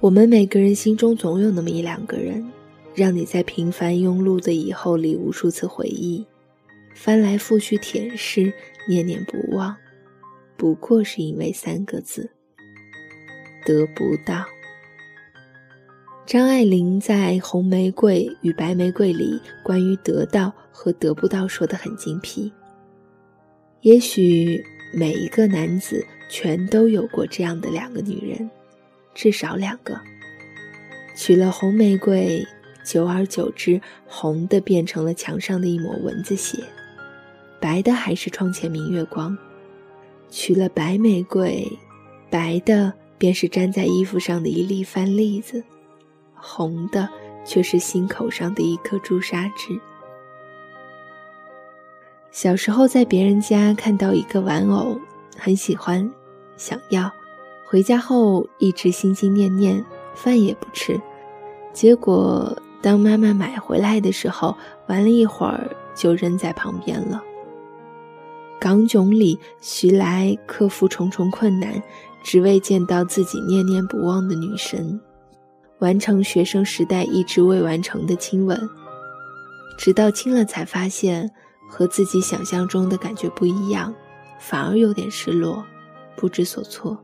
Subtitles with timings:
[0.00, 2.52] 我们每个人心中总有那么一两个人，
[2.94, 6.26] 让你在平凡庸碌的以后里无数次回忆，
[6.94, 8.52] 翻来覆去舔舐，
[8.86, 9.74] 念念不忘，
[10.58, 12.28] 不过是因为三个字：
[13.64, 14.44] 得不到。
[16.26, 22.52] 张爱玲在《红玫瑰与白玫瑰》里关于得到和得不到说得很精辟。
[23.84, 24.64] 也许
[24.94, 28.50] 每一个男子全都有过这样的两个女人。
[29.14, 30.00] 至少两个，
[31.14, 32.42] 娶了红玫瑰，
[32.82, 36.64] 久而久之，红的变成了墙上的一抹蚊子血，
[37.60, 39.36] 白的还是窗前明月光；
[40.30, 41.70] 娶了白玫瑰，
[42.30, 45.62] 白的便是粘在衣服上的一粒番栗子，
[46.34, 47.06] 红的
[47.44, 49.78] 却是心口上的一颗朱砂痣。
[52.34, 55.00] 小时候在别人家看到一个玩偶，
[55.38, 56.12] 很喜欢，
[56.56, 57.08] 想要。
[57.64, 59.82] 回家后一直心心念念，
[60.16, 61.00] 饭也不吃。
[61.72, 64.52] 结果当妈妈买回来的时候，
[64.88, 67.22] 玩了一会儿就扔在旁边了。
[68.58, 71.80] 港囧里，徐来克服重重困难，
[72.24, 75.00] 只为见到自己念念不忘的女神，
[75.78, 78.60] 完成学生时代一直未完成的亲吻。
[79.78, 81.30] 直到亲了才发现，
[81.68, 83.94] 和自己想象中的感觉不一样，
[84.38, 85.64] 反而有点失落，
[86.16, 86.98] 不知所措。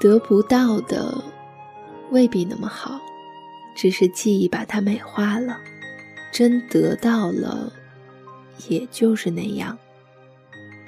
[0.00, 1.22] 得不到的
[2.10, 3.00] 未必那么好，
[3.76, 5.58] 只是记忆把它美化了。
[6.32, 7.72] 真得到了，
[8.68, 9.78] 也就是那样。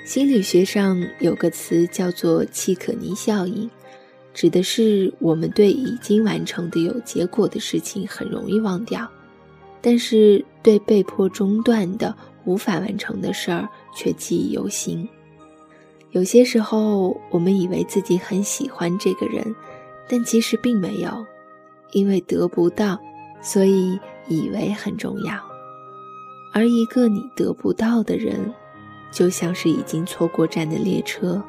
[0.05, 3.71] 心理学上有个词叫做“契可尼效应”，
[4.35, 9.09] 指的是我们对已经完成的有结果的事情很容易忘掉，
[9.81, 12.13] 但是对被迫中断的
[12.45, 15.09] 无法完成的事儿却记忆犹新。
[16.11, 19.55] 有些时候，我们以为自己很喜欢这个人，
[20.09, 21.25] 但其实并没有，
[21.93, 22.99] 因为得不到，
[23.41, 25.41] 所以以为很重要。
[26.53, 28.53] 而一个你得不到的人，
[29.13, 31.41] 就像是已经错过站的列车，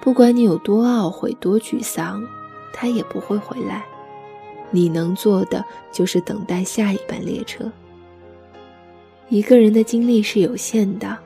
[0.00, 2.24] 不管你有多懊悔、多沮丧，
[2.72, 3.84] 他也不会回来。
[4.70, 7.68] 你能做的就是等待下一班列车。
[9.28, 11.16] 一个人的精力是有限的。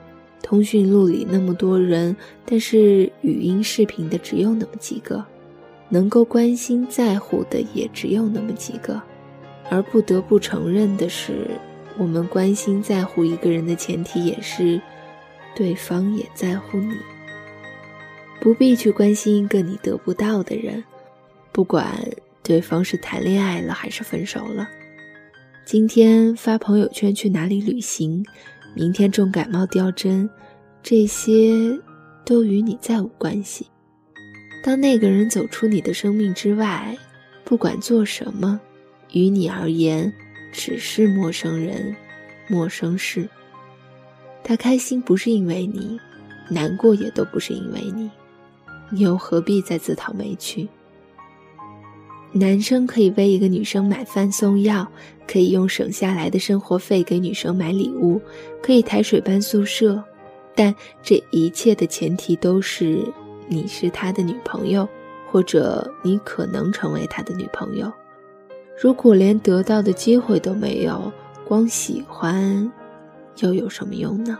[0.43, 5.25] 通讯录里那么多人，但是语音视频的只有那么几个，
[5.89, 9.01] 能够关心在乎的也只有那么几个，
[9.71, 11.47] 而不得不承认的是，
[11.99, 14.81] 我们关心在乎一个人的前提也是，
[15.55, 16.97] 对方也在乎你。
[18.41, 20.83] 不必去关心一个你得不到的人，
[21.53, 21.95] 不管
[22.43, 24.69] 对方是谈恋爱了还是分手了，
[25.71, 28.27] 今天发朋友圈去哪里旅行。
[28.75, 30.29] 明天重感冒吊针，
[30.83, 31.79] 这些
[32.25, 33.69] 都与你再无关系。
[34.65, 36.99] 当那个人走出你的生命之外，
[37.45, 38.61] 不管做什么，
[39.13, 40.13] 于你而言
[40.51, 41.95] 只是陌生人、
[42.49, 43.29] 陌生事。
[44.43, 46.01] 他开心不是因为你，
[46.49, 48.11] 难过也都不是因为你，
[48.91, 50.69] 你又何必再自讨没趣？
[52.33, 54.87] 男生可以为一个女生买饭送药，
[55.27, 58.21] 可以用省下来的生活费给女生买礼物，
[58.63, 60.01] 可以抬水搬宿舍，
[60.55, 63.05] 但这一切的前提都是
[63.49, 64.89] 你是他的女朋友，
[65.29, 67.93] 或者你可能成为他的女朋友。
[68.81, 71.13] 如果连得到的机会都没有，
[71.45, 72.71] 光喜欢
[73.39, 74.39] 又有什么用呢？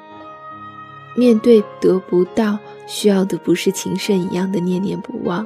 [1.17, 5.45] 面对得不到，需要的不是情深一样的念念不忘，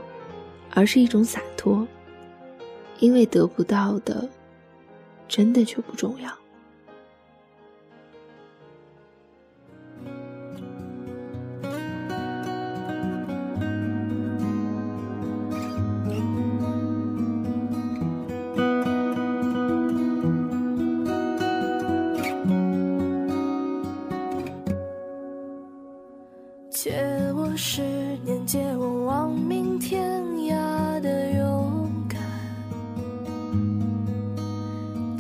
[0.75, 1.89] 而是一种洒脱。
[3.05, 4.27] 因为得不到的，
[5.29, 6.33] 真的就不重要。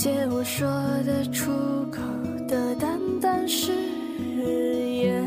[0.04, 0.68] 借我说
[1.06, 1.50] 的出
[1.90, 2.02] 口
[2.46, 3.72] 的淡淡誓
[4.36, 5.26] 言，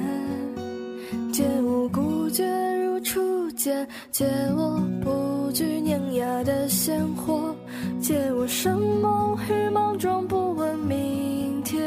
[1.34, 2.46] 借我孤绝
[2.84, 7.56] 如初见，借我不惧碾压的鲜活，
[8.00, 11.84] 借我生猛与莽撞，不问明天。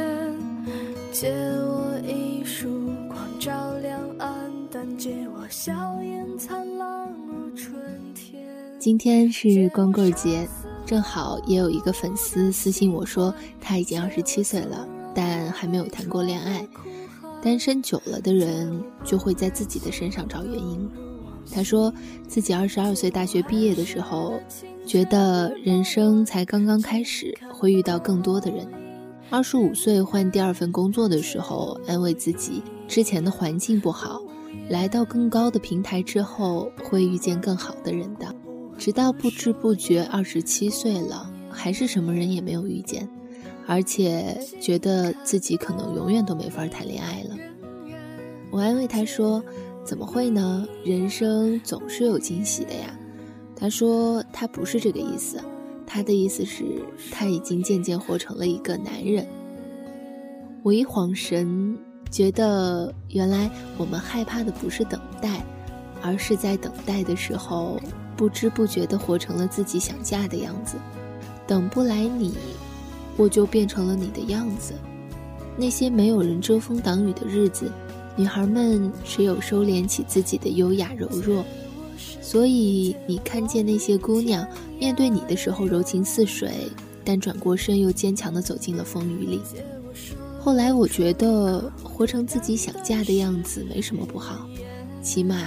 [1.13, 2.67] 借我一束
[3.07, 5.73] 光照亮暗淡，借我笑
[6.03, 7.73] 颜灿烂如春
[8.17, 8.45] 天。
[8.81, 10.49] 今天是光棍节，
[10.87, 16.67] 正好也有一个粉丝私信我说，他已经二十七岁了，但还没有谈过恋爱。
[17.43, 20.89] 单身久了的人就会在自己的身上找原因。
[21.53, 21.93] 他说
[22.29, 24.41] 自己二十二岁大学毕业的时候，
[24.87, 28.67] 觉得人生才刚刚开始，会遇到更多的人。
[29.31, 34.21] 二十五岁换第二份工作的时候，安慰自己之前的环境不好，
[34.69, 38.27] 来到更高的平台之后会遇见更好的人的。
[38.81, 43.07] 直到不知不觉二十七岁了，还是什么人也没有遇见。
[43.67, 47.37] 而且觉得自己可能永远都没法谈恋爱了。
[48.51, 49.45] 我安慰他说
[49.85, 50.67] ：“怎么会呢？
[50.83, 52.99] 人生总是有惊喜的呀。”
[53.55, 55.39] 他说：“他不是这个意思，
[55.87, 56.65] 他的意思是
[57.13, 59.29] 他已经渐渐活成了一个男人。”
[60.65, 61.79] 我一晃神，
[62.11, 65.45] 觉得原来我们害怕的不是等待，
[66.01, 67.79] 而是在等待的时候
[68.21, 70.77] 不知不觉地活成了自己想嫁的样子，
[71.47, 72.35] 等不来你。
[73.17, 74.75] 我就变成了你的样子。
[75.57, 77.73] 那些没有人遮风挡雨的日子，
[78.17, 81.43] 女孩们只有收敛起自己的优雅柔弱。
[82.21, 84.47] 所以你看见那些姑娘
[84.79, 86.71] 面对你的时候柔情似水，
[87.03, 89.41] 但转过身又坚强地走进了风雨里。
[90.39, 94.47] 后来我觉得活成自己想嫁的样子没什么不好，
[95.03, 95.39] 起码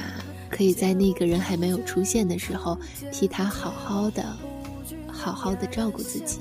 [0.55, 2.77] 可以在那个人还没有出现的时候，
[3.11, 4.23] 替他好好的、
[5.07, 6.39] 好好的照顾自己。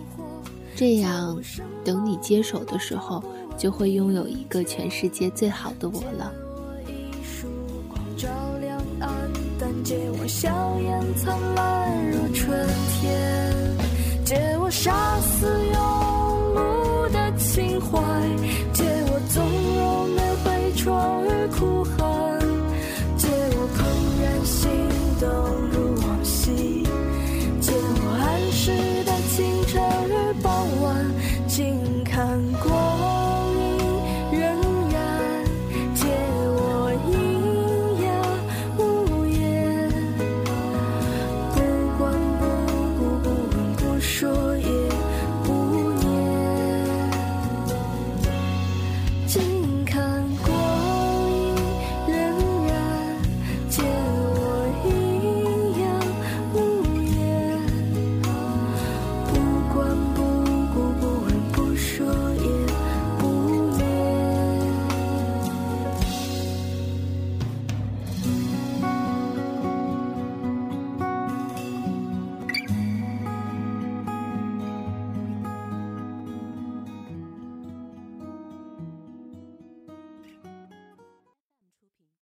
[0.77, 1.41] 这样，
[1.85, 3.23] 等你接手的时候，
[3.57, 6.33] 就会拥有一个全世界最好的我了。
[9.85, 12.69] 借我笑颜灿烂若春
[13.01, 13.53] 天，
[14.25, 15.77] 借我杀死庸
[16.55, 17.99] 碌的情怀，
[18.73, 19.43] 借我纵
[19.77, 20.87] 容的悲怆
[21.25, 22.02] 与哭喊。